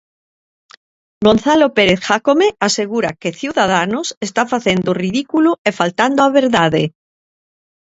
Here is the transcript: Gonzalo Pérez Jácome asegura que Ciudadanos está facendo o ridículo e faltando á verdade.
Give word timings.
Gonzalo 1.27 1.67
Pérez 1.77 1.99
Jácome 2.07 2.47
asegura 2.67 3.11
que 3.21 3.37
Ciudadanos 3.41 4.07
está 4.27 4.43
facendo 4.53 4.87
o 4.91 4.97
ridículo 5.03 5.51
e 5.67 5.69
faltando 5.79 6.19
á 6.25 6.27
verdade. 6.41 6.83